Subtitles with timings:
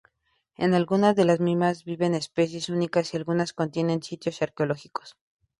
[0.57, 5.15] En algunas de las mismas viven especies únicas, y algunas contienen sitios arqueológicos.